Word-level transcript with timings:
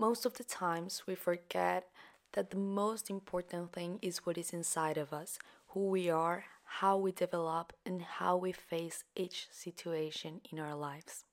Most 0.00 0.24
of 0.24 0.38
the 0.38 0.44
times 0.44 1.02
we 1.06 1.14
forget 1.14 1.86
that 2.32 2.48
the 2.48 2.56
most 2.56 3.10
important 3.10 3.70
thing 3.74 3.98
is 4.00 4.24
what 4.24 4.38
is 4.38 4.54
inside 4.54 4.96
of 4.96 5.12
us, 5.12 5.38
who 5.68 5.88
we 5.88 6.08
are, 6.08 6.44
how 6.64 6.96
we 6.96 7.12
develop, 7.12 7.74
and 7.84 8.00
how 8.00 8.38
we 8.38 8.50
face 8.50 9.04
each 9.14 9.48
situation 9.50 10.40
in 10.50 10.58
our 10.58 10.74
lives. 10.74 11.26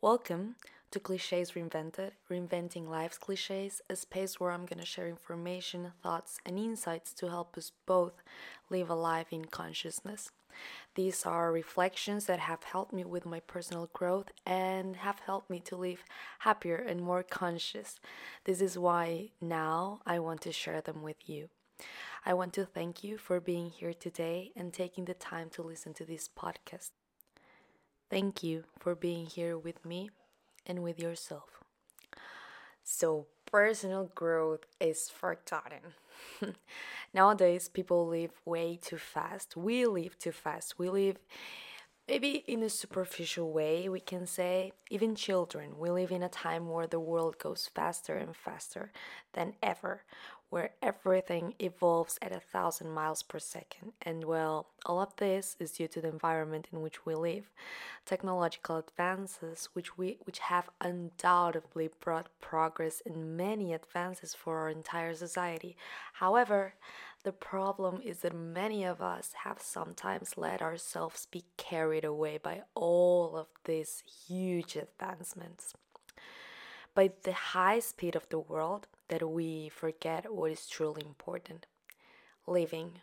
Welcome 0.00 0.56
to 0.90 0.98
Clichés 0.98 1.52
Reinvented, 1.52 2.10
Reinventing 2.28 2.88
Life's 2.88 3.16
Clichés, 3.16 3.80
a 3.88 3.94
space 3.94 4.40
where 4.40 4.50
I'm 4.50 4.66
going 4.66 4.80
to 4.80 4.84
share 4.84 5.06
information, 5.06 5.92
thoughts, 6.02 6.40
and 6.44 6.58
insights 6.58 7.12
to 7.12 7.28
help 7.28 7.56
us 7.56 7.70
both 7.86 8.24
live 8.70 8.90
a 8.90 8.96
life 8.96 9.28
in 9.30 9.44
consciousness. 9.44 10.32
These 10.94 11.24
are 11.26 11.52
reflections 11.52 12.26
that 12.26 12.40
have 12.40 12.64
helped 12.64 12.92
me 12.92 13.04
with 13.04 13.24
my 13.26 13.40
personal 13.40 13.88
growth 13.92 14.30
and 14.44 14.96
have 14.96 15.20
helped 15.20 15.50
me 15.50 15.60
to 15.60 15.76
live 15.76 16.04
happier 16.40 16.76
and 16.76 17.00
more 17.00 17.22
conscious. 17.22 18.00
This 18.44 18.60
is 18.60 18.78
why 18.78 19.30
now 19.40 20.00
I 20.06 20.18
want 20.18 20.40
to 20.42 20.52
share 20.52 20.80
them 20.80 21.02
with 21.02 21.28
you. 21.28 21.48
I 22.26 22.34
want 22.34 22.52
to 22.54 22.64
thank 22.64 23.04
you 23.04 23.16
for 23.16 23.40
being 23.40 23.70
here 23.70 23.94
today 23.94 24.52
and 24.56 24.72
taking 24.72 25.04
the 25.04 25.14
time 25.14 25.50
to 25.50 25.62
listen 25.62 25.94
to 25.94 26.04
this 26.04 26.28
podcast. 26.28 26.90
Thank 28.10 28.42
you 28.42 28.64
for 28.78 28.94
being 28.94 29.26
here 29.26 29.56
with 29.56 29.84
me 29.84 30.10
and 30.66 30.82
with 30.82 30.98
yourself. 30.98 31.62
So, 32.82 33.26
personal 33.46 34.10
growth 34.14 34.64
is 34.80 35.10
forgotten. 35.10 35.94
Nowadays, 37.14 37.68
people 37.68 38.06
live 38.06 38.32
way 38.44 38.78
too 38.80 38.98
fast. 38.98 39.56
We 39.56 39.86
live 39.86 40.18
too 40.18 40.32
fast. 40.32 40.78
We 40.78 40.88
live 40.88 41.16
maybe 42.08 42.44
in 42.46 42.62
a 42.62 42.70
superficial 42.70 43.52
way, 43.52 43.88
we 43.88 44.00
can 44.00 44.26
say. 44.26 44.72
Even 44.90 45.14
children, 45.14 45.78
we 45.78 45.90
live 45.90 46.10
in 46.12 46.22
a 46.22 46.28
time 46.28 46.68
where 46.68 46.86
the 46.86 47.00
world 47.00 47.38
goes 47.38 47.70
faster 47.74 48.16
and 48.16 48.36
faster 48.36 48.92
than 49.34 49.54
ever, 49.62 50.02
where 50.50 50.70
everything 50.82 51.54
evolves 51.58 52.18
at 52.22 52.32
a 52.32 52.40
thousand 52.40 52.90
miles 52.90 53.22
per 53.22 53.38
second. 53.38 53.92
And 54.02 54.24
well, 54.24 54.68
all 54.86 55.00
of 55.00 55.14
this 55.16 55.56
is 55.60 55.72
due 55.72 55.88
to 55.88 56.00
the 56.00 56.08
environment 56.08 56.68
in 56.72 56.80
which 56.80 57.04
we 57.04 57.14
live. 57.14 57.50
Technological 58.06 58.78
advances, 58.78 59.68
which 59.74 59.98
we 59.98 60.18
which 60.24 60.38
have 60.38 60.70
undoubtedly 60.80 61.90
brought 62.00 62.28
progress 62.40 63.02
and 63.04 63.36
many 63.36 63.74
advances 63.74 64.34
for 64.34 64.58
our 64.58 64.70
entire 64.70 65.14
society. 65.14 65.76
However, 66.14 66.74
the 67.24 67.32
problem 67.32 68.00
is 68.02 68.20
that 68.20 68.34
many 68.34 68.84
of 68.84 69.02
us 69.02 69.32
have 69.44 69.60
sometimes 69.60 70.38
let 70.38 70.62
ourselves 70.62 71.26
be 71.30 71.44
carried 71.56 72.04
away 72.04 72.38
by 72.38 72.62
all 72.74 73.36
of 73.36 73.48
these 73.64 74.02
huge 74.26 74.76
advancements. 74.76 75.74
By 76.94 77.10
the 77.24 77.32
high 77.32 77.80
speed 77.80 78.16
of 78.16 78.28
the 78.28 78.38
world, 78.38 78.86
that 79.08 79.28
we 79.28 79.68
forget 79.68 80.32
what 80.32 80.50
is 80.50 80.66
truly 80.66 81.02
important 81.04 81.66
living, 82.46 83.00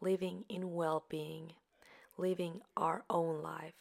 living 0.00 0.44
in 0.48 0.74
well 0.74 1.04
being, 1.08 1.52
living 2.16 2.60
our 2.76 3.04
own 3.10 3.42
life. 3.42 3.74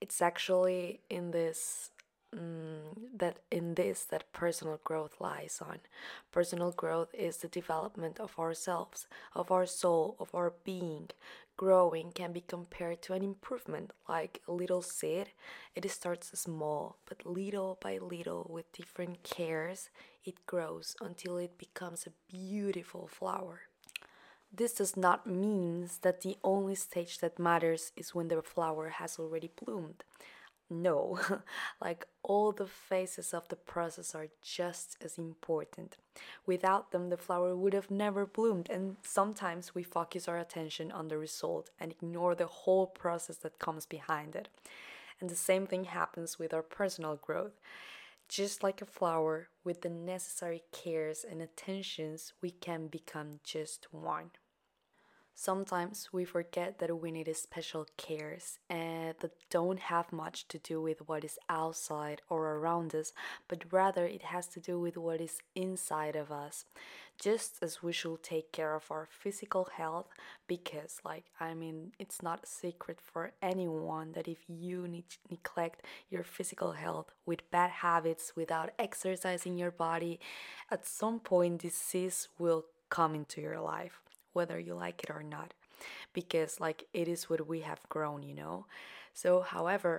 It's 0.00 0.22
actually 0.22 1.00
in 1.10 1.30
this 1.32 1.90
mm, 2.34 2.94
that 3.16 3.38
in 3.50 3.74
this 3.74 4.04
that 4.04 4.32
personal 4.32 4.80
growth 4.84 5.16
lies 5.20 5.60
on. 5.62 5.80
Personal 6.32 6.72
growth 6.72 7.14
is 7.14 7.38
the 7.38 7.48
development 7.48 8.20
of 8.20 8.38
ourselves, 8.38 9.06
of 9.34 9.50
our 9.50 9.66
soul, 9.66 10.16
of 10.20 10.34
our 10.34 10.52
being. 10.64 11.10
Growing 11.56 12.12
can 12.12 12.32
be 12.32 12.40
compared 12.40 13.02
to 13.02 13.14
an 13.14 13.22
improvement, 13.24 13.92
like 14.08 14.42
a 14.48 14.52
little 14.52 14.82
seed. 14.82 15.30
It 15.74 15.90
starts 15.90 16.38
small, 16.38 16.96
but 17.08 17.26
little 17.26 17.78
by 17.82 17.98
little, 17.98 18.46
with 18.48 18.72
different 18.72 19.24
cares, 19.24 19.90
it 20.28 20.46
grows 20.46 20.94
until 21.00 21.38
it 21.38 21.56
becomes 21.56 22.06
a 22.06 22.12
beautiful 22.28 23.08
flower. 23.08 23.62
This 24.52 24.74
does 24.74 24.96
not 24.96 25.26
mean 25.26 25.88
that 26.02 26.20
the 26.20 26.36
only 26.44 26.74
stage 26.74 27.18
that 27.18 27.38
matters 27.38 27.92
is 27.96 28.14
when 28.14 28.28
the 28.28 28.42
flower 28.42 28.90
has 28.90 29.18
already 29.18 29.50
bloomed. 29.64 30.04
No, 30.70 31.18
like 31.80 32.06
all 32.22 32.52
the 32.52 32.66
phases 32.66 33.32
of 33.32 33.48
the 33.48 33.56
process 33.56 34.14
are 34.14 34.28
just 34.42 34.98
as 35.02 35.16
important. 35.16 35.96
Without 36.44 36.90
them, 36.90 37.08
the 37.08 37.16
flower 37.16 37.56
would 37.56 37.72
have 37.72 37.90
never 37.90 38.26
bloomed, 38.26 38.68
and 38.68 38.96
sometimes 39.02 39.74
we 39.74 39.82
focus 39.82 40.28
our 40.28 40.38
attention 40.38 40.92
on 40.92 41.08
the 41.08 41.16
result 41.16 41.70
and 41.80 41.90
ignore 41.90 42.34
the 42.34 42.46
whole 42.46 42.86
process 42.86 43.36
that 43.38 43.58
comes 43.58 43.86
behind 43.86 44.36
it. 44.36 44.48
And 45.20 45.30
the 45.30 45.36
same 45.36 45.66
thing 45.66 45.84
happens 45.84 46.38
with 46.38 46.52
our 46.52 46.62
personal 46.62 47.16
growth. 47.16 47.58
Just 48.28 48.62
like 48.62 48.82
a 48.82 48.86
flower, 48.86 49.48
with 49.64 49.80
the 49.80 49.88
necessary 49.88 50.62
cares 50.70 51.24
and 51.28 51.40
attentions, 51.40 52.34
we 52.42 52.50
can 52.50 52.88
become 52.88 53.40
just 53.42 53.92
one. 53.92 54.32
Sometimes 55.40 56.08
we 56.12 56.24
forget 56.24 56.80
that 56.80 57.00
we 57.00 57.12
need 57.12 57.32
special 57.36 57.86
cares 57.96 58.58
and 58.68 59.14
that 59.20 59.36
don't 59.50 59.78
have 59.78 60.12
much 60.12 60.48
to 60.48 60.58
do 60.58 60.82
with 60.82 61.08
what 61.08 61.22
is 61.22 61.38
outside 61.48 62.22
or 62.28 62.56
around 62.56 62.92
us, 62.92 63.12
but 63.46 63.62
rather 63.70 64.04
it 64.04 64.22
has 64.22 64.48
to 64.48 64.58
do 64.58 64.80
with 64.80 64.96
what 64.96 65.20
is 65.20 65.38
inside 65.54 66.16
of 66.16 66.32
us. 66.32 66.64
Just 67.20 67.62
as 67.62 67.84
we 67.84 67.92
should 67.92 68.20
take 68.24 68.50
care 68.50 68.74
of 68.74 68.90
our 68.90 69.06
physical 69.08 69.68
health, 69.76 70.08
because, 70.48 70.98
like, 71.04 71.26
I 71.38 71.54
mean, 71.54 71.92
it's 72.00 72.20
not 72.20 72.42
a 72.42 72.46
secret 72.48 72.98
for 73.00 73.30
anyone 73.40 74.10
that 74.14 74.26
if 74.26 74.38
you 74.48 74.88
ne- 74.88 75.04
neglect 75.30 75.84
your 76.10 76.24
physical 76.24 76.72
health 76.72 77.12
with 77.26 77.48
bad 77.52 77.70
habits, 77.70 78.32
without 78.34 78.70
exercising 78.76 79.56
your 79.56 79.70
body, 79.70 80.18
at 80.68 80.84
some 80.84 81.20
point 81.20 81.62
disease 81.62 82.26
will 82.40 82.64
come 82.90 83.14
into 83.14 83.40
your 83.40 83.60
life 83.60 84.00
whether 84.38 84.58
you 84.66 84.74
like 84.74 84.98
it 85.04 85.10
or 85.10 85.24
not 85.36 85.48
because 86.12 86.60
like 86.66 86.80
it 87.00 87.06
is 87.14 87.28
what 87.28 87.46
we 87.52 87.60
have 87.60 87.88
grown 87.88 88.22
you 88.22 88.34
know? 88.42 88.66
So 89.12 89.30
however 89.40 89.94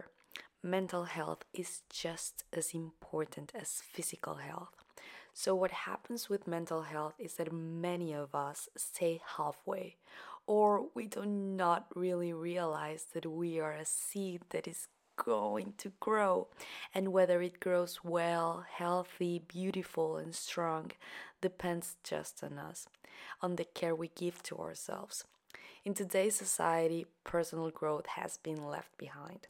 mental 0.63 1.05
health 1.17 1.41
is 1.53 1.71
just 1.89 2.43
as 2.59 2.73
important 2.73 3.51
as 3.55 3.81
physical 3.93 4.35
health. 4.35 4.73
So 5.33 5.55
what 5.55 5.71
happens 5.89 6.29
with 6.29 6.47
mental 6.57 6.83
health 6.93 7.15
is 7.19 7.33
that 7.35 7.51
many 7.53 8.13
of 8.13 8.33
us 8.33 8.67
stay 8.75 9.21
halfway 9.37 9.97
or 10.47 10.87
we 10.95 11.05
do 11.05 11.25
not 11.25 11.85
really 11.95 12.33
realize 12.33 13.03
that 13.13 13.25
we 13.25 13.59
are 13.59 13.73
a 13.73 13.85
seed 13.85 14.41
that 14.49 14.67
is 14.67 14.87
going 15.25 15.73
to 15.77 15.91
grow 15.99 16.47
and 16.93 17.11
whether 17.11 17.41
it 17.41 17.59
grows 17.59 17.99
well, 18.03 18.65
healthy, 18.71 19.41
beautiful, 19.47 20.17
and 20.17 20.33
strong 20.33 20.91
depends 21.41 21.97
just 22.03 22.43
on 22.43 22.57
us, 22.57 22.87
on 23.41 23.55
the 23.55 23.65
care 23.65 23.95
we 23.95 24.09
give 24.15 24.41
to 24.43 24.57
ourselves. 24.57 25.25
In 25.85 25.93
today's 25.93 26.35
society, 26.35 27.05
personal 27.23 27.69
growth 27.69 28.05
has 28.07 28.37
been 28.37 28.65
left 28.65 28.97
behind 28.97 29.47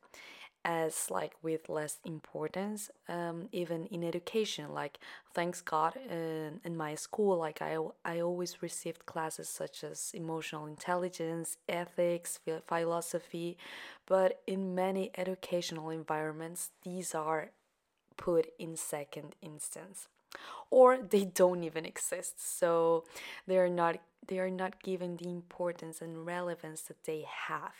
as 0.65 1.09
like 1.09 1.33
with 1.41 1.69
less 1.69 1.99
importance 2.03 2.89
um, 3.07 3.47
even 3.51 3.85
in 3.85 4.03
education 4.03 4.73
like 4.73 4.99
thanks 5.33 5.61
god 5.61 5.95
in, 6.09 6.59
in 6.63 6.75
my 6.75 6.95
school 6.95 7.37
like 7.37 7.61
I, 7.61 7.77
I 8.03 8.19
always 8.19 8.61
received 8.61 9.05
classes 9.05 9.47
such 9.47 9.83
as 9.83 10.11
emotional 10.13 10.65
intelligence 10.65 11.57
ethics 11.69 12.39
philosophy 12.67 13.57
but 14.05 14.41
in 14.45 14.75
many 14.75 15.11
educational 15.17 15.89
environments 15.89 16.71
these 16.83 17.15
are 17.15 17.51
put 18.17 18.47
in 18.59 18.75
second 18.75 19.35
instance 19.41 20.09
or 20.69 20.97
they 20.97 21.25
don't 21.25 21.63
even 21.63 21.85
exist. 21.85 22.57
So 22.57 23.05
they 23.47 23.57
are 23.57 23.69
not 23.69 23.99
they 24.27 24.39
are 24.39 24.49
not 24.49 24.83
given 24.83 25.17
the 25.17 25.29
importance 25.29 26.01
and 26.01 26.25
relevance 26.25 26.81
that 26.81 27.03
they 27.05 27.25
have 27.47 27.73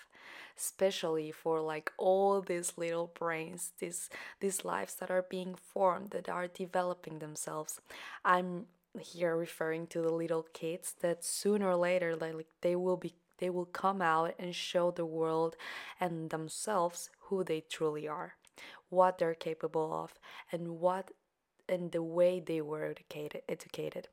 especially 0.58 1.32
for 1.32 1.62
like 1.62 1.92
all 1.98 2.42
these 2.42 2.74
little 2.76 3.12
brains 3.18 3.72
these 3.79 4.09
these 4.41 4.66
lives 4.66 4.96
that 4.96 5.09
are 5.09 5.26
being 5.29 5.56
formed 5.56 6.09
that 6.09 6.28
are 6.28 6.47
developing 6.47 7.20
themselves. 7.20 7.79
I'm 8.26 8.66
here 9.00 9.35
referring 9.38 9.88
to 9.88 10.02
the 10.02 10.12
little 10.12 10.46
kids 10.53 10.96
that 11.02 11.23
sooner 11.23 11.70
or 11.70 11.76
later 11.76 12.16
like 12.16 12.47
they 12.62 12.76
will 12.76 12.97
be 12.97 13.14
they 13.38 13.50
will 13.50 13.66
come 13.66 14.02
out 14.02 14.34
and 14.38 14.53
show 14.53 14.91
the 14.91 15.06
world 15.06 15.56
and 16.00 16.29
themselves 16.29 17.09
who 17.20 17.44
they 17.44 17.62
truly 17.62 18.08
are 18.08 18.34
what 18.90 19.18
they're 19.20 19.35
capable 19.35 19.94
of 19.94 20.14
and 20.52 20.79
what 20.79 21.12
and 21.70 21.92
the 21.92 22.04
way 22.04 22.40
they 22.40 22.62
were 22.62 22.86
educated 22.86 23.42
educated 23.48 24.08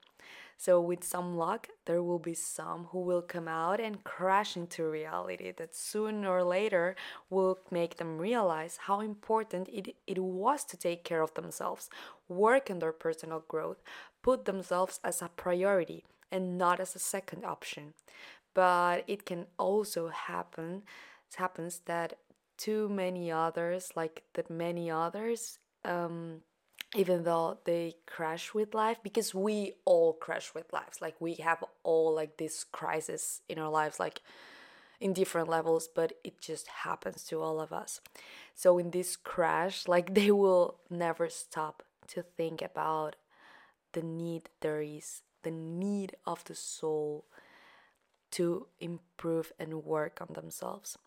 so, 0.58 0.81
with 0.81 1.05
some 1.05 1.37
luck, 1.37 1.69
there 1.85 2.03
will 2.03 2.19
be 2.19 2.32
some 2.32 2.85
who 2.87 3.00
will 3.00 3.20
come 3.20 3.47
out 3.47 3.79
and 3.79 4.03
crash 4.05 4.56
into 4.56 4.88
reality 4.88 5.53
that 5.53 5.76
sooner 5.76 6.31
or 6.31 6.44
later 6.44 6.97
will 7.29 7.58
make 7.70 7.99
them 7.99 8.17
realize 8.17 8.79
how 8.87 9.00
important 9.00 9.69
it, 9.69 9.97
it 10.06 10.19
was 10.19 10.64
to 10.64 10.76
take 10.79 11.05
care 11.05 11.20
of 11.20 11.35
themselves, 11.35 11.91
work 12.26 12.70
on 12.70 12.79
their 12.79 12.93
personal 12.93 13.44
growth, 13.47 13.82
put 14.23 14.47
themselves 14.47 14.99
as 15.05 15.20
a 15.20 15.29
priority 15.29 16.05
and 16.32 16.56
not 16.56 16.81
as 16.81 16.97
a 16.97 17.00
second 17.00 17.44
option. 17.44 17.93
But 18.55 19.05
it 19.06 19.26
can 19.26 19.47
also 19.58 20.08
happen, 20.08 20.85
it 21.29 21.37
happens 21.37 21.82
that 21.85 22.14
too 22.56 22.88
many 22.88 23.31
others, 23.31 23.93
like 23.94 24.23
that 24.32 24.49
many 24.49 24.91
others, 24.91 25.58
um, 25.85 26.41
even 26.94 27.24
though 27.24 27.58
they 27.64 27.94
crash 28.06 28.54
with 28.54 28.74
life 28.74 28.98
because 29.02 29.34
we 29.34 29.74
all 29.84 30.12
crash 30.12 30.54
with 30.54 30.72
lives. 30.72 31.00
Like 31.00 31.16
we 31.20 31.34
have 31.34 31.64
all 31.82 32.14
like 32.14 32.36
this 32.36 32.64
crisis 32.64 33.42
in 33.48 33.58
our 33.58 33.70
lives 33.70 33.98
like 33.98 34.22
in 35.00 35.12
different 35.12 35.48
levels 35.48 35.88
but 35.94 36.12
it 36.24 36.40
just 36.40 36.68
happens 36.68 37.24
to 37.24 37.40
all 37.40 37.60
of 37.60 37.72
us. 37.72 38.00
So 38.54 38.78
in 38.78 38.90
this 38.90 39.16
crash 39.16 39.88
like 39.88 40.14
they 40.14 40.30
will 40.30 40.78
never 40.88 41.28
stop 41.28 41.82
to 42.08 42.22
think 42.22 42.62
about 42.62 43.16
the 43.92 44.02
need 44.02 44.48
there 44.60 44.80
is 44.82 45.22
the 45.42 45.50
need 45.50 46.16
of 46.24 46.44
the 46.44 46.54
soul 46.54 47.24
to 48.32 48.66
improve 48.80 49.52
and 49.58 49.84
work 49.84 50.20
on 50.20 50.34
themselves. 50.34 50.98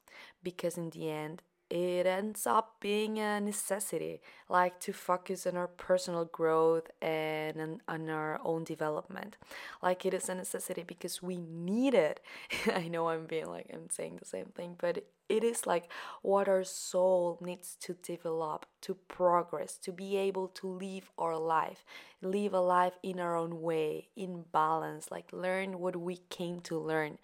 Because 0.41 0.77
in 0.77 0.89
the 0.89 1.09
end 1.09 1.41
it 1.69 2.07
ends 2.07 2.48
up 2.48 2.77
being 2.80 3.19
a 3.19 3.39
necessity, 3.39 4.21
like 4.50 4.80
to 4.80 4.94
focus 4.94 5.45
on 5.45 5.56
our 5.56 5.68
personal 5.68 6.25
growth 6.25 6.89
and 7.01 7.81
on 7.88 8.10
our 8.10 8.39
own 8.44 8.63
development. 8.63 9.38
Like 9.81 10.06
it 10.06 10.13
is 10.13 10.30
a 10.30 10.36
necessity 10.36 10.83
because 10.86 11.21
we 11.21 11.38
need 11.38 11.94
it. 11.94 12.21
I 12.74 12.88
know 12.88 13.10
I'm 13.10 13.25
being 13.25 13.45
like, 13.45 13.69
I'm 13.71 13.89
saying 13.89 14.18
the 14.19 14.25
same 14.25 14.48
thing, 14.48 14.75
but 14.80 15.04
it 15.30 15.44
is 15.44 15.68
like 15.68 15.92
what 16.24 16.50
our 16.50 16.63
soul 16.63 17.38
needs 17.39 17.75
to 17.81 17.94
develop, 17.94 18.65
to 18.81 18.95
progress, 18.95 19.77
to 19.77 19.92
be 19.92 20.18
able 20.18 20.48
to 20.48 20.68
live 20.68 21.12
our 21.19 21.38
life, 21.38 21.86
live 22.22 22.54
a 22.54 22.60
life 22.60 22.98
in 23.04 23.19
our 23.19 23.38
own 23.38 23.62
way, 23.62 24.10
in 24.15 24.45
balance, 24.51 25.12
like 25.12 25.31
learn 25.31 25.80
what 25.80 25.95
we 25.95 26.18
came 26.30 26.62
to 26.62 26.80
learn, 26.80 27.19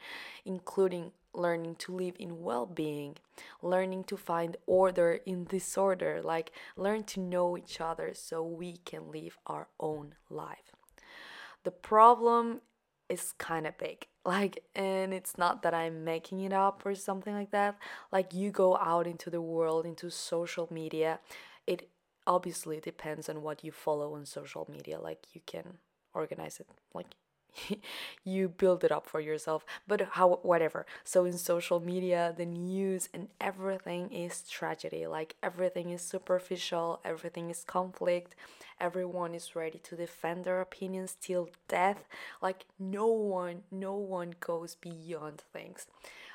including 0.45 1.11
learning 1.37 1.75
to 1.75 1.95
live 1.95 2.15
in 2.19 2.41
well 2.41 2.65
being, 2.65 3.17
learning 3.61 4.03
to 4.05 4.17
find 4.17 4.57
order 4.65 5.19
in 5.25 5.45
disorder, 5.45 6.21
like 6.23 6.51
learn 6.75 7.03
to 7.03 7.19
know 7.19 7.57
each 7.57 7.79
other 7.81 8.11
so 8.13 8.43
we 8.43 8.77
can 8.77 9.11
live 9.11 9.37
our 9.45 9.67
own 9.79 10.15
life. 10.29 10.75
The 11.63 11.71
problem 11.71 12.61
is 13.09 13.33
kind 13.37 13.67
of 13.67 13.77
big. 13.77 14.07
Like, 14.27 14.63
and 14.73 15.13
it's 15.13 15.37
not 15.37 15.61
that 15.61 15.75
I'm 15.75 16.03
making 16.03 16.39
it 16.39 16.51
up 16.51 16.83
or 16.83 16.95
something 16.95 17.35
like 17.35 17.51
that. 17.51 17.77
Like, 18.11 18.33
you 18.33 18.49
go 18.49 18.75
out 18.75 19.05
into 19.05 19.29
the 19.29 19.39
world, 19.39 19.85
into 19.85 20.09
social 20.09 20.67
media, 20.71 21.19
it 21.67 21.89
obviously 22.25 22.79
depends 22.79 23.29
on 23.29 23.43
what 23.43 23.63
you 23.63 23.71
follow 23.71 24.15
on 24.15 24.25
social 24.25 24.67
media. 24.67 24.99
Like, 24.99 25.27
you 25.33 25.41
can 25.45 25.77
organize 26.15 26.59
it 26.59 26.67
like 26.91 27.13
you 28.23 28.49
build 28.49 28.83
it 28.83 28.91
up 28.91 29.05
for 29.07 29.19
yourself 29.19 29.65
but 29.87 30.01
how 30.11 30.39
whatever. 30.43 30.85
So 31.03 31.25
in 31.25 31.37
social 31.37 31.79
media 31.79 32.33
the 32.35 32.45
news 32.45 33.09
and 33.13 33.29
everything 33.39 34.11
is 34.11 34.43
tragedy 34.49 35.07
like 35.07 35.35
everything 35.43 35.89
is 35.91 36.01
superficial 36.01 36.99
everything 37.03 37.49
is 37.49 37.63
conflict 37.65 38.35
everyone 38.79 39.33
is 39.33 39.55
ready 39.55 39.79
to 39.79 39.95
defend 39.95 40.45
their 40.45 40.61
opinions 40.61 41.15
till 41.19 41.49
death 41.67 42.05
like 42.41 42.65
no 42.79 43.07
one 43.07 43.63
no 43.71 43.93
one 43.95 44.33
goes 44.39 44.75
beyond 44.75 45.41
things. 45.53 45.87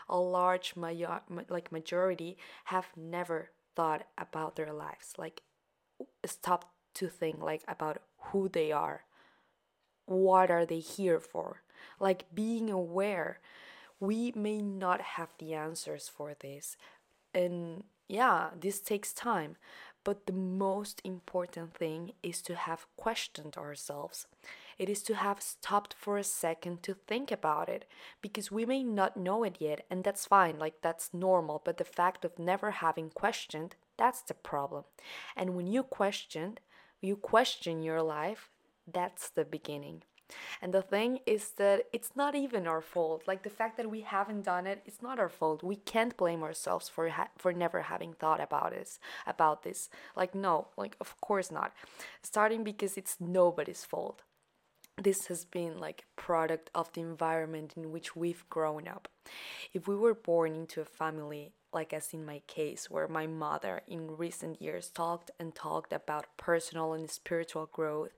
A 0.09 0.19
large 0.19 0.75
major, 0.77 1.21
like 1.49 1.71
majority 1.73 2.37
have 2.65 2.89
never 2.97 3.51
thought 3.77 4.07
about 4.19 4.57
their 4.57 4.73
lives 4.73 5.15
like 5.17 5.43
stop 6.25 6.73
to 6.95 7.09
think 7.09 7.41
like 7.41 7.63
about 7.69 8.03
who 8.33 8.49
they 8.49 8.73
are 8.73 9.05
what 10.11 10.51
are 10.51 10.67
they 10.67 10.81
here 10.81 11.21
for? 11.21 11.63
Like 11.99 12.35
being 12.35 12.69
aware. 12.71 13.39
We 14.01 14.33
may 14.35 14.61
not 14.61 15.01
have 15.01 15.35
the 15.39 15.55
answers 15.55 16.09
for 16.09 16.35
this. 16.39 16.77
And 17.33 17.85
yeah, 18.09 18.51
this 18.59 18.81
takes 18.81 19.13
time. 19.13 19.57
But 20.03 20.27
the 20.27 20.33
most 20.33 21.01
important 21.05 21.75
thing 21.75 22.13
is 22.23 22.41
to 22.43 22.55
have 22.55 22.87
questioned 22.97 23.57
ourselves. 23.57 24.27
It 24.79 24.89
is 24.89 25.03
to 25.05 25.15
have 25.15 25.43
stopped 25.43 25.93
for 25.93 26.17
a 26.17 26.25
second 26.25 26.83
to 26.85 26.95
think 26.95 27.31
about 27.31 27.69
it 27.69 27.85
because 28.23 28.51
we 28.51 28.65
may 28.65 28.83
not 28.83 29.19
know 29.19 29.45
it 29.45 29.57
yet, 29.59 29.85
and 29.91 30.03
that's 30.03 30.25
fine, 30.25 30.59
like 30.59 30.81
that's 30.81 31.13
normal. 31.13 31.61
But 31.63 31.77
the 31.77 31.85
fact 31.85 32.25
of 32.25 32.39
never 32.39 32.71
having 32.71 33.11
questioned, 33.11 33.77
that's 33.99 34.23
the 34.23 34.33
problem. 34.33 34.85
And 35.37 35.55
when 35.55 35.67
you 35.67 35.83
questioned, 35.83 36.61
you 37.03 37.15
question 37.17 37.83
your 37.83 38.01
life, 38.01 38.49
that's 38.87 39.31
the 39.31 39.45
beginning. 39.45 40.03
And 40.63 40.73
the 40.73 40.83
thing 40.83 41.19
is 41.27 41.53
that 41.57 41.87
it's 41.93 42.13
not 42.15 42.35
even 42.35 42.67
our 42.67 42.81
fault. 42.81 43.25
Like 43.27 43.43
the 43.43 43.51
fact 43.51 43.77
that 43.77 43.91
we 43.91 44.03
haven't 44.03 44.43
done 44.43 44.67
it, 44.67 44.83
it's 44.87 45.03
not 45.03 45.19
our 45.19 45.29
fault. 45.29 45.63
We 45.63 45.77
can't 45.77 46.17
blame 46.17 46.43
ourselves 46.43 46.89
for 46.89 47.09
ha- 47.09 47.31
for 47.37 47.53
never 47.53 47.83
having 47.83 48.13
thought 48.13 48.41
about 48.41 48.71
this 48.71 48.99
about 49.27 49.63
this. 49.63 49.89
Like 50.17 50.35
no, 50.35 50.69
like 50.77 50.97
of 51.01 51.21
course 51.21 51.51
not. 51.51 51.73
Starting 52.23 52.65
because 52.65 52.97
it's 52.97 53.17
nobody's 53.21 53.85
fault. 53.85 54.23
This 55.03 55.27
has 55.27 55.45
been 55.45 55.79
like 55.79 56.05
a 56.05 56.21
product 56.21 56.71
of 56.75 56.93
the 56.93 57.01
environment 57.01 57.75
in 57.77 57.91
which 57.91 58.15
we've 58.15 58.49
grown 58.51 58.87
up. 58.87 59.09
If 59.73 59.89
we 59.89 59.97
were 59.97 60.15
born 60.15 60.55
into 60.55 60.81
a 60.81 60.85
family 60.85 61.55
like 61.73 61.93
as 61.93 62.13
in 62.13 62.25
my 62.25 62.43
case, 62.47 62.91
where 62.91 63.09
my 63.09 63.27
mother 63.27 63.83
in 63.87 64.17
recent 64.17 64.61
years 64.61 64.89
talked 64.89 65.31
and 65.39 65.55
talked 65.55 65.93
about 65.93 66.37
personal 66.37 66.93
and 66.93 67.11
spiritual 67.11 67.69
growth, 67.73 68.11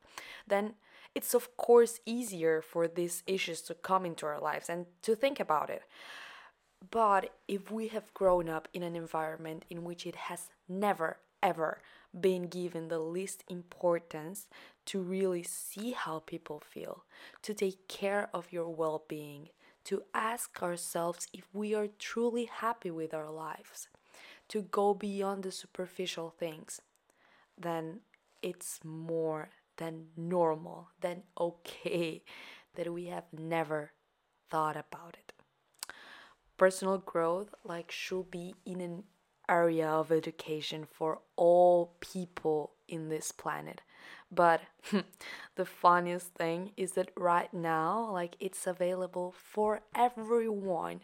then 0.46 0.75
it's 1.14 1.34
of 1.34 1.56
course 1.56 2.00
easier 2.06 2.62
for 2.62 2.88
these 2.88 3.22
issues 3.26 3.60
to 3.62 3.75
come 3.75 4.06
into 4.06 4.26
our 4.26 4.40
lives 4.40 4.69
and 4.69 4.87
to 5.02 5.14
think 5.14 5.38
about 5.38 5.70
it. 5.70 5.82
But 6.90 7.34
if 7.46 7.70
we 7.70 7.88
have 7.88 8.12
grown 8.14 8.49
up 8.49 8.69
in 8.72 8.82
an 8.82 8.96
environment 8.96 9.64
in 9.70 9.84
which 9.84 10.06
it 10.06 10.16
has 10.16 10.49
never, 10.69 11.19
ever 11.43 11.81
been 12.19 12.49
given 12.49 12.88
the 12.88 12.99
least 12.99 13.44
importance 13.49 14.49
to 14.87 15.00
really 15.00 15.43
see 15.43 15.93
how 15.93 16.20
people 16.20 16.60
feel, 16.60 17.04
to 17.43 17.54
take 17.54 17.88
care 17.88 18.28
of 18.34 18.52
your 18.52 18.69
well 18.69 19.04
being, 19.08 19.50
to 19.84 20.02
ask 20.14 20.62
ourselves 20.62 21.29
if 21.32 21.49
we 21.52 21.75
are 21.75 21.88
truly 21.99 22.44
happy 22.44 22.90
with 22.90 23.12
our 23.14 23.31
lives, 23.31 23.88
to 24.49 24.62
go 24.62 24.94
beyond 24.94 25.43
the 25.43 25.52
superficial 25.52 26.31
things, 26.31 26.81
then 27.58 28.00
it's 28.43 28.81
more 28.84 29.50
than 29.76 30.06
normal, 30.17 30.88
than 31.00 31.23
okay 31.40 32.23
that 32.75 32.93
we 32.93 33.06
have 33.06 33.25
never 33.32 33.93
thought 34.50 34.76
about 34.76 35.17
it. 35.19 35.32
Personal 36.56 36.99
growth 36.99 37.55
like 37.64 37.90
should 37.90 38.31
be 38.31 38.55
in 38.64 38.81
an 38.81 39.05
area 39.49 39.89
of 39.89 40.12
education 40.12 40.87
for 40.91 41.21
all 41.37 41.94
people 42.00 42.73
in 42.88 43.09
this 43.09 43.33
planet. 43.33 43.81
But 44.31 44.62
the 45.57 45.64
funniest 45.64 46.28
thing 46.35 46.73
is 46.76 46.93
that 46.93 47.11
right 47.16 47.52
now, 47.52 48.11
like 48.11 48.37
it's 48.40 48.66
available 48.66 49.35
for 49.37 49.81
everyone. 49.95 51.00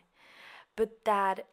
But 0.76 1.04
that, 1.04 1.46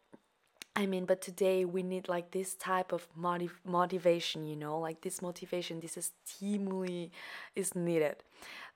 I 0.75 0.85
mean, 0.85 1.05
but 1.05 1.21
today 1.21 1.65
we 1.65 1.83
need 1.83 2.07
like 2.07 2.31
this 2.31 2.55
type 2.55 2.91
of 2.91 3.07
motiv- 3.15 3.59
motivation, 3.65 4.45
you 4.45 4.55
know, 4.55 4.79
like 4.79 5.01
this 5.01 5.21
motivation, 5.21 5.79
this 5.79 6.11
stimuli 6.25 7.07
is 7.55 7.75
needed. 7.75 8.17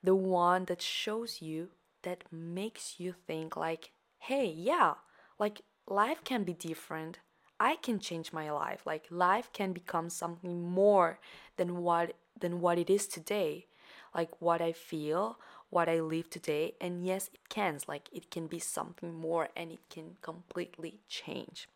The 0.03 0.15
one 0.15 0.65
that 0.65 0.81
shows 0.81 1.41
you, 1.41 1.69
that 2.03 2.23
makes 2.31 2.99
you 2.99 3.13
think, 3.27 3.57
like, 3.57 3.91
hey, 4.19 4.45
yeah, 4.47 4.93
like 5.37 5.61
life 5.87 6.23
can 6.23 6.43
be 6.43 6.53
different. 6.53 7.19
I 7.59 7.75
can 7.75 7.99
change 7.99 8.31
my 8.33 8.51
life. 8.51 8.85
Like 8.85 9.05
life 9.09 9.51
can 9.53 9.73
become 9.73 10.09
something 10.09 10.69
more 10.69 11.19
than 11.57 11.77
what 11.77 12.13
than 12.39 12.61
what 12.61 12.77
it 12.77 12.89
is 12.89 13.07
today. 13.07 13.67
Like 14.15 14.41
what 14.41 14.61
I 14.61 14.71
feel, 14.71 15.37
what 15.69 15.89
I 15.89 15.99
live 15.99 16.29
today, 16.29 16.73
and 16.81 17.05
yes, 17.05 17.29
it 17.33 17.49
can. 17.49 17.79
Like 17.87 18.09
it 18.11 18.31
can 18.31 18.47
be 18.47 18.59
something 18.59 19.13
more 19.13 19.49
and 19.55 19.71
it 19.71 19.89
can 19.89 20.17
completely 20.21 20.99
change. 21.07 21.67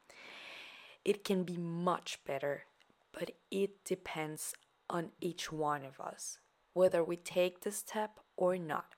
It 1.05 1.23
can 1.23 1.43
be 1.43 1.57
much 1.57 2.19
better, 2.25 2.63
but 3.11 3.31
it 3.51 3.83
depends 3.83 4.53
on 4.89 5.11
each 5.21 5.51
one 5.51 5.83
of 5.83 5.99
us 5.99 6.39
whether 6.73 7.03
we 7.03 7.15
take 7.15 7.61
the 7.61 7.71
step 7.71 8.19
or 8.35 8.57
not. 8.57 8.95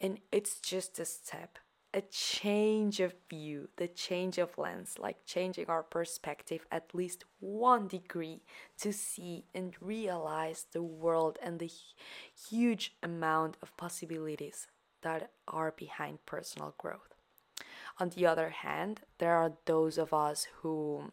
And 0.00 0.20
it's 0.32 0.58
just 0.58 0.98
a 0.98 1.04
step 1.04 1.58
a 1.94 2.02
change 2.02 3.00
of 3.00 3.14
view, 3.30 3.68
the 3.76 3.88
change 3.88 4.38
of 4.38 4.58
lens, 4.58 4.96
like 4.98 5.24
changing 5.24 5.66
our 5.68 5.82
perspective 5.82 6.66
at 6.70 6.94
least 6.94 7.24
one 7.40 7.88
degree 7.88 8.42
to 8.78 8.92
see 8.92 9.44
and 9.54 9.74
realize 9.80 10.66
the 10.72 10.82
world 10.82 11.38
and 11.42 11.58
the 11.58 11.70
huge 12.48 12.94
amount 13.02 13.56
of 13.62 13.76
possibilities 13.76 14.66
that 15.02 15.30
are 15.46 15.72
behind 15.76 16.24
personal 16.26 16.74
growth. 16.76 17.14
On 17.98 18.10
the 18.10 18.26
other 18.26 18.50
hand, 18.50 19.00
there 19.18 19.34
are 19.34 19.52
those 19.64 19.98
of 19.98 20.12
us 20.12 20.46
who 20.60 21.10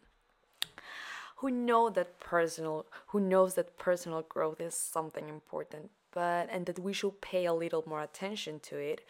who 1.36 1.50
know 1.50 1.90
that 1.90 2.18
personal 2.18 2.86
who 3.08 3.20
knows 3.20 3.54
that 3.54 3.78
personal 3.78 4.22
growth 4.22 4.60
is 4.60 4.74
something 4.74 5.28
important 5.28 5.90
but 6.12 6.48
and 6.50 6.64
that 6.64 6.78
we 6.78 6.94
should 6.94 7.20
pay 7.20 7.44
a 7.44 7.52
little 7.52 7.84
more 7.86 8.00
attention 8.00 8.58
to 8.60 8.76
it 8.78 9.02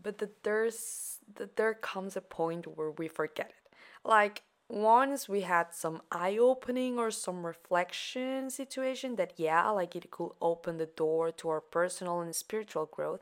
but 0.00 0.18
that 0.18 0.42
there's 0.44 1.18
that 1.34 1.56
there 1.56 1.74
comes 1.74 2.16
a 2.16 2.20
point 2.20 2.66
where 2.76 2.90
we 2.90 3.08
forget 3.08 3.50
it. 3.50 3.74
Like 4.04 4.42
once 4.68 5.28
we 5.28 5.42
had 5.42 5.74
some 5.74 6.00
eye 6.10 6.38
opening 6.38 6.98
or 6.98 7.10
some 7.10 7.44
reflection 7.44 8.48
situation 8.48 9.16
that 9.16 9.34
yeah 9.36 9.68
like 9.68 9.94
it 9.94 10.10
could 10.10 10.30
open 10.40 10.78
the 10.78 10.86
door 10.86 11.30
to 11.30 11.48
our 11.50 11.60
personal 11.60 12.20
and 12.20 12.34
spiritual 12.34 12.86
growth 12.86 13.20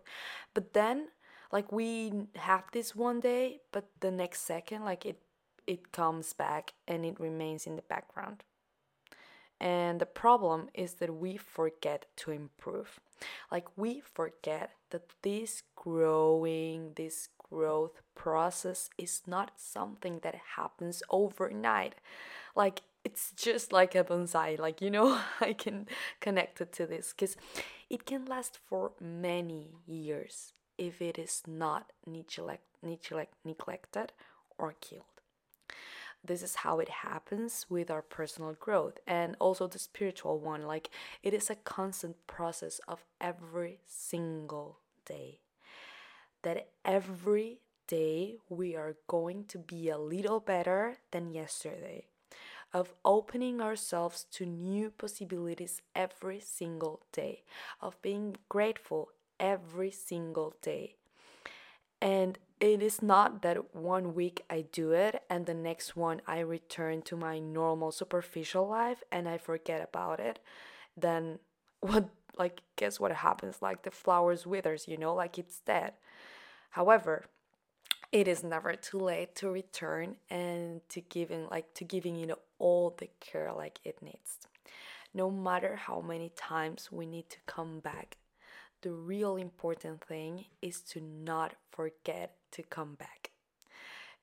but 0.55 0.73
then 0.75 1.09
like 1.50 1.73
we 1.73 2.12
have 2.37 2.62
this 2.73 2.95
one 2.95 3.19
day 3.19 3.59
but 3.73 3.89
the 3.99 4.12
next 4.12 4.43
second 4.43 4.85
like 4.85 5.05
it 5.05 5.21
it 5.67 5.91
comes 5.91 6.33
back 6.33 6.73
and 6.87 7.05
it 7.05 7.19
remains 7.19 7.67
in 7.67 7.75
the 7.75 7.83
background 7.83 8.45
and 9.61 10.00
the 10.00 10.07
problem 10.07 10.69
is 10.75 10.95
that 10.95 11.14
we 11.14 11.37
forget 11.37 12.07
to 12.17 12.31
improve 12.31 13.00
like 13.50 13.67
we 13.76 14.00
forget 14.00 14.71
that 14.90 15.02
this 15.23 15.62
growing 15.76 16.93
this 16.97 17.29
growth 17.50 18.00
process 18.14 18.88
is 18.97 19.23
not 19.26 19.52
something 19.57 20.21
that 20.23 20.37
happens 20.57 21.02
overnight. 21.11 21.95
Like 22.55 22.83
it's 23.05 23.33
just 23.33 23.73
like 23.73 23.95
a 23.95 24.05
bonsai, 24.05 24.59
like 24.59 24.81
you 24.81 24.90
know, 24.90 25.21
I 25.40 25.52
can 25.52 25.87
connect 26.21 26.61
it 26.61 26.73
to 26.75 26.87
this 26.87 27.12
because 27.12 27.37
it 27.88 28.07
can 28.07 28.25
last 28.25 28.59
for 28.69 28.93
many 29.00 29.71
years 29.87 30.52
if 30.79 31.02
it 31.02 31.19
is 31.19 31.43
not 31.47 31.93
neglect, 32.07 32.64
neglect, 32.83 33.35
neglected 33.45 34.12
or 34.59 34.75
killed. 34.81 35.05
This 36.25 36.43
is 36.43 36.57
how 36.57 36.81
it 36.81 36.89
happens 36.89 37.67
with 37.69 37.91
our 37.91 38.03
personal 38.03 38.53
growth 38.53 38.99
and 39.07 39.37
also 39.41 39.67
the 39.67 39.79
spiritual 39.79 40.39
one. 40.39 40.67
Like 40.67 40.91
it 41.23 41.33
is 41.33 41.50
a 41.50 41.55
constant 41.55 42.27
process 42.27 42.81
of 42.87 43.05
every 43.21 43.81
single 43.87 44.79
day 45.07 45.41
that 46.43 46.69
every 46.85 47.61
day 47.87 48.37
we 48.49 48.77
are 48.77 48.97
going 49.09 49.45
to 49.45 49.59
be 49.59 49.89
a 49.89 49.99
little 49.99 50.41
better 50.41 50.97
than 51.11 51.31
yesterday, 51.31 52.07
of 52.73 52.95
opening 53.05 53.61
ourselves 53.61 54.25
to 54.31 54.47
new 54.47 54.91
possibilities 54.91 55.83
every 55.95 56.41
single 56.41 57.00
day, 57.12 57.43
of 57.81 58.00
being 58.00 58.37
grateful 58.49 59.11
every 59.39 59.91
single 59.91 60.55
day. 60.62 60.95
And 62.00 62.39
it 62.61 62.83
is 62.83 63.02
not 63.02 63.43
that 63.43 63.75
one 63.75 64.14
week 64.14 64.45
I 64.50 64.67
do 64.73 64.93
it 64.93 65.23
and 65.31 65.47
the 65.47 65.55
next 65.55 65.97
one 65.97 66.21
I 66.26 66.40
return 66.40 67.02
to 67.02 67.17
my 67.17 67.38
normal 67.38 67.90
superficial 67.93 68.69
life 68.69 69.02
and 69.11 69.29
I 69.29 69.38
forget 69.38 69.83
about 69.83 70.21
it. 70.21 70.38
Then 70.97 71.38
what 71.81 72.11
like 72.38 72.62
guess 72.76 73.00
what 73.00 73.12
happens 73.12 73.57
like 73.61 73.83
the 73.83 73.90
flowers 73.90 74.47
withers 74.47 74.87
you 74.87 74.97
know 74.97 75.14
like 75.14 75.38
it's 75.38 75.61
dead 75.61 75.93
However, 76.71 77.25
it 78.12 78.29
is 78.29 78.43
never 78.43 78.75
too 78.75 78.99
late 78.99 79.35
to 79.37 79.50
return 79.50 80.17
and 80.29 80.81
to 80.88 81.00
giving 81.00 81.49
like 81.49 81.75
to 81.75 81.85
giving 81.85 82.17
know 82.26 82.38
all 82.59 82.95
the 82.97 83.09
care 83.21 83.52
like 83.52 83.81
it 83.85 84.02
needs. 84.02 84.38
No 85.12 85.31
matter 85.31 85.76
how 85.76 86.00
many 86.00 86.31
times 86.31 86.90
we 86.93 87.07
need 87.07 87.29
to 87.31 87.38
come 87.47 87.81
back, 87.81 88.17
the 88.83 88.93
real 88.93 89.37
important 89.37 90.05
thing 90.05 90.47
is 90.63 90.81
to 90.81 91.01
not 91.01 91.55
forget 91.71 92.37
to 92.53 92.63
come 92.63 92.95
back. 92.95 93.31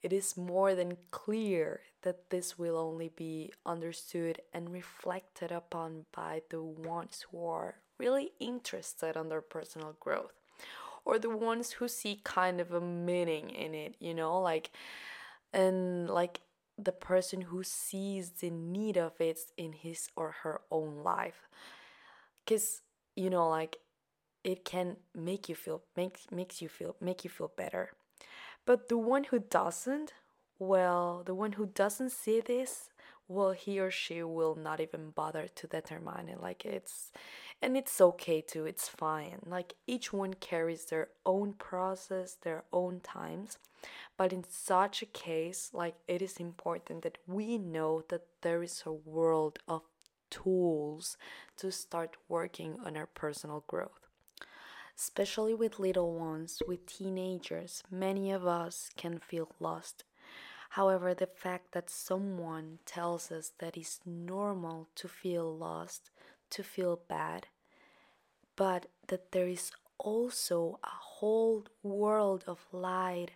It 0.01 0.13
is 0.13 0.37
more 0.37 0.75
than 0.75 0.97
clear 1.11 1.81
that 2.03 2.29
this 2.29 2.57
will 2.57 2.77
only 2.77 3.09
be 3.09 3.51
understood 3.65 4.41
and 4.53 4.71
reflected 4.71 5.51
upon 5.51 6.05
by 6.15 6.41
the 6.49 6.61
ones 6.61 7.25
who 7.31 7.45
are 7.45 7.75
really 7.97 8.31
interested 8.39 9.15
in 9.15 9.29
their 9.29 9.41
personal 9.41 9.95
growth 9.99 10.33
or 11.03 11.17
the 11.17 11.35
ones 11.35 11.71
who 11.71 11.87
see 11.87 12.21
kind 12.23 12.61
of 12.61 12.71
a 12.71 12.81
meaning 12.81 13.49
in 13.49 13.73
it, 13.73 13.95
you 13.99 14.13
know, 14.13 14.39
like 14.39 14.71
and 15.53 16.09
like 16.09 16.41
the 16.77 16.91
person 16.91 17.41
who 17.41 17.63
sees 17.63 18.29
the 18.29 18.51
need 18.51 18.97
of 18.97 19.19
it 19.19 19.39
in 19.57 19.73
his 19.73 20.09
or 20.15 20.35
her 20.43 20.61
own 20.69 21.03
life. 21.03 21.47
Cuz 22.45 22.81
you 23.15 23.31
know, 23.31 23.49
like 23.49 23.77
it 24.47 24.63
can 24.63 24.95
make 25.13 25.49
you 25.49 25.55
feel 25.55 25.81
make 25.97 26.19
makes 26.31 26.61
you 26.61 26.69
feel 26.69 26.95
make 27.01 27.23
you 27.25 27.29
feel 27.29 27.51
better. 27.57 27.91
But 28.65 28.87
the 28.89 28.97
one 28.97 29.25
who 29.25 29.39
doesn't, 29.39 30.13
well, 30.59 31.23
the 31.25 31.35
one 31.35 31.53
who 31.53 31.65
doesn't 31.67 32.11
see 32.11 32.41
this, 32.41 32.89
well, 33.27 33.51
he 33.51 33.79
or 33.79 33.91
she 33.91 34.23
will 34.23 34.55
not 34.55 34.79
even 34.81 35.11
bother 35.11 35.47
to 35.47 35.67
determine 35.67 36.29
it. 36.29 36.41
Like 36.41 36.65
it's 36.65 37.11
and 37.61 37.75
it's 37.75 37.99
okay 37.99 38.39
too 38.41 38.65
it's 38.65 38.87
fine 38.87 39.39
like 39.45 39.73
each 39.87 40.13
one 40.13 40.33
carries 40.35 40.85
their 40.85 41.07
own 41.25 41.53
process 41.53 42.37
their 42.43 42.63
own 42.71 42.99
times 42.99 43.57
but 44.15 44.31
in 44.31 44.43
such 44.47 45.01
a 45.01 45.07
case 45.07 45.71
like 45.73 45.95
it 46.07 46.21
is 46.21 46.37
important 46.37 47.01
that 47.03 47.17
we 47.27 47.57
know 47.57 48.03
that 48.09 48.25
there 48.41 48.61
is 48.61 48.83
a 48.85 48.91
world 48.91 49.57
of 49.67 49.81
tools 50.29 51.17
to 51.57 51.71
start 51.71 52.17
working 52.29 52.77
on 52.85 52.95
our 52.95 53.07
personal 53.07 53.63
growth 53.67 54.06
especially 54.97 55.53
with 55.53 55.79
little 55.79 56.13
ones 56.13 56.61
with 56.67 56.85
teenagers 56.85 57.83
many 57.91 58.31
of 58.31 58.47
us 58.47 58.89
can 58.97 59.19
feel 59.19 59.49
lost. 59.59 60.03
However, 60.71 61.13
the 61.13 61.27
fact 61.27 61.71
that 61.71 61.89
someone 61.89 62.79
tells 62.85 63.31
us 63.31 63.53
that 63.59 63.77
it's 63.77 63.99
normal 64.05 64.89
to 64.95 65.07
feel 65.07 65.55
lost 65.55 66.09
to 66.49 66.63
feel 66.63 66.99
bad, 67.07 67.47
but 68.55 68.87
that 69.07 69.31
there 69.31 69.47
is 69.47 69.71
also 69.97 70.79
a 70.83 70.89
whole 70.89 71.65
world 71.83 72.43
of 72.47 72.65
light 72.71 73.31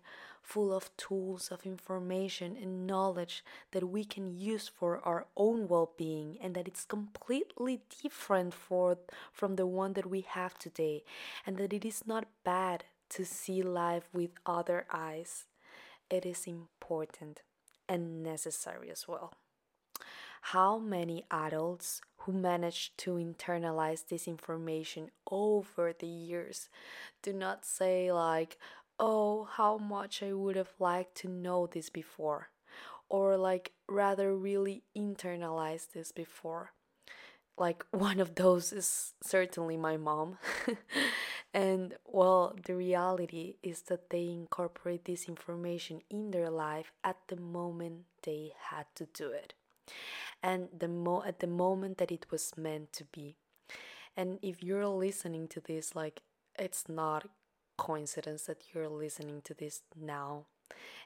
full 0.52 0.74
of 0.74 0.92
tools 0.98 1.48
of 1.50 1.66
information 1.66 2.58
and 2.62 2.86
knowledge 2.86 3.42
that 3.72 3.88
we 3.88 4.04
can 4.04 4.38
use 4.38 4.68
for 4.68 5.00
our 5.06 5.26
own 5.38 5.66
well-being 5.70 6.38
and 6.42 6.54
that 6.54 6.68
it's 6.68 6.84
completely 6.84 7.80
different 8.04 8.54
for 8.54 8.98
from 9.32 9.56
the 9.56 9.66
one 9.66 9.94
that 9.94 10.10
we 10.10 10.20
have 10.20 10.60
today 10.60 11.04
and 11.46 11.56
that 11.56 11.72
it 11.72 11.86
is 11.86 12.06
not 12.06 12.28
bad 12.44 12.84
to 13.10 13.24
see 13.24 13.62
life 13.62 14.10
with 14.12 14.32
other 14.46 14.86
eyes. 14.92 15.46
It 16.10 16.26
is 16.26 16.46
important 16.46 17.44
and 17.88 18.22
necessary 18.22 18.92
as 18.92 19.08
well. 19.08 19.34
How 20.46 20.80
many 20.80 21.24
adults 21.32 22.02
who 22.18 22.34
manage 22.34 22.92
to 22.98 23.12
internalize 23.12 24.08
this 24.08 24.28
information 24.28 25.12
over 25.30 25.94
the 25.98 26.08
years 26.08 26.68
do 27.22 27.32
not 27.32 27.64
say, 27.64 28.12
like, 28.12 28.58
oh, 29.02 29.50
how 29.58 29.78
much 29.78 30.24
I 30.24 30.32
would 30.32 30.56
have 30.56 30.74
liked 30.80 31.16
to 31.16 31.28
know 31.28 31.68
this 31.68 31.90
before, 31.90 32.50
or 33.10 33.36
like, 33.36 33.74
rather, 33.90 34.34
really 34.36 34.84
internalize 34.98 35.92
this 35.92 36.14
before. 36.14 36.72
Like, 37.58 37.84
one 37.92 38.22
of 38.22 38.36
those 38.36 38.72
is 38.72 39.14
certainly 39.22 39.76
my 39.76 39.98
mom. 39.98 40.38
and 41.54 41.96
well, 42.06 42.56
the 42.66 42.76
reality 42.76 43.56
is 43.62 43.82
that 43.84 44.10
they 44.12 44.30
incorporate 44.30 45.04
this 45.04 45.28
information 45.28 46.02
in 46.10 46.32
their 46.32 46.50
life 46.50 46.94
at 47.04 47.18
the 47.28 47.36
moment 47.36 48.06
they 48.24 48.54
had 48.70 48.86
to 48.96 49.08
do 49.14 49.32
it 49.32 49.56
and 50.44 50.70
the 50.78 50.88
mo 50.88 51.24
at 51.26 51.40
the 51.40 51.48
moment 51.48 51.98
that 51.98 52.12
it 52.12 52.26
was 52.32 52.58
meant 52.58 52.92
to 52.94 53.06
be. 53.06 53.36
And 54.16 54.40
if 54.42 54.62
you're 54.64 54.88
listening 54.88 55.48
to 55.50 55.60
this, 55.60 55.96
like 55.96 56.22
it's 56.58 56.90
not 56.90 57.28
coincidence 57.88 58.44
that 58.44 58.62
you're 58.70 58.90
listening 59.04 59.42
to 59.48 59.54
this 59.54 59.82
now. 60.00 60.46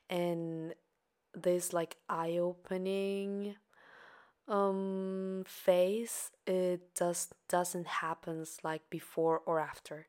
And 0.10 0.74
this 1.34 1.74
like 1.74 1.98
eye-opening 2.08 3.56
um 4.48 5.44
phase 5.48 6.32
it 6.46 6.82
just 6.94 7.34
doesn't 7.50 7.88
happens 7.88 8.60
like 8.64 8.84
before 8.92 9.42
or 9.48 9.60
after 9.60 10.06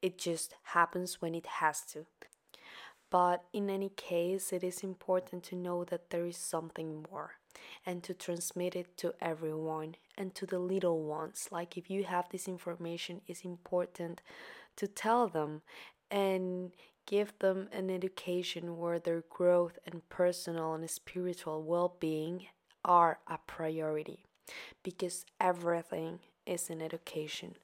it 0.00 0.16
just 0.16 0.54
happens 0.76 1.20
when 1.20 1.34
it 1.34 1.46
has 1.60 1.80
to 1.82 2.06
but 3.10 3.44
in 3.52 3.68
any 3.68 3.88
case 3.88 4.52
it 4.52 4.62
is 4.62 4.84
important 4.84 5.42
to 5.42 5.56
know 5.56 5.82
that 5.84 6.10
there 6.10 6.24
is 6.24 6.36
something 6.36 7.04
more 7.10 7.32
and 7.84 8.02
to 8.02 8.14
transmit 8.14 8.76
it 8.76 8.96
to 8.96 9.14
everyone 9.20 9.96
and 10.16 10.34
to 10.34 10.46
the 10.46 10.58
little 10.58 11.02
ones. 11.02 11.48
Like 11.50 11.76
if 11.76 11.90
you 11.90 12.04
have 12.04 12.28
this 12.30 12.48
information, 12.48 13.22
it's 13.26 13.44
important 13.44 14.22
to 14.76 14.86
tell 14.86 15.28
them 15.28 15.62
and 16.10 16.72
give 17.06 17.32
them 17.38 17.68
an 17.72 17.90
education 17.90 18.76
where 18.78 18.98
their 18.98 19.22
growth 19.28 19.78
and 19.86 20.08
personal 20.08 20.74
and 20.74 20.88
spiritual 20.88 21.62
well 21.62 21.96
being 22.00 22.46
are 22.84 23.18
a 23.26 23.38
priority 23.46 24.24
because 24.82 25.24
everything 25.40 26.20
is 26.46 26.70
an 26.70 26.80
education 26.80 27.54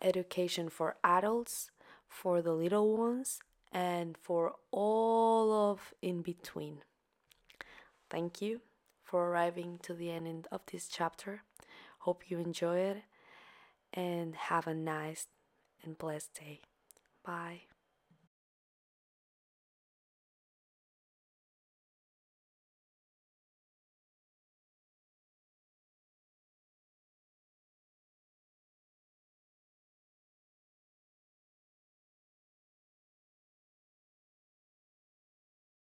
education 0.00 0.68
for 0.68 0.96
adults, 1.02 1.70
for 2.08 2.40
the 2.40 2.52
little 2.52 2.96
ones, 2.96 3.40
and 3.72 4.16
for 4.16 4.54
all 4.70 5.70
of 5.70 5.92
in 6.00 6.22
between. 6.22 6.78
Thank 8.10 8.40
you 8.40 8.60
for 9.02 9.28
arriving 9.28 9.78
to 9.82 9.94
the 9.94 10.10
end 10.10 10.46
of 10.50 10.62
this 10.70 10.88
chapter. 10.88 11.42
Hope 12.00 12.30
you 12.30 12.38
enjoy 12.38 12.78
it 12.78 13.02
and 13.92 14.34
have 14.34 14.66
a 14.66 14.74
nice 14.74 15.26
and 15.82 15.98
blessed 15.98 16.34
day. 16.34 16.60
Bye. 17.24 17.67